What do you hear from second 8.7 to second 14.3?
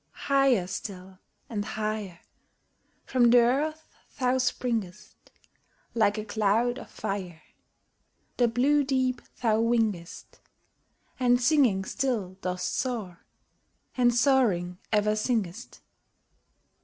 deep thou wingest, And singing still dost soar, and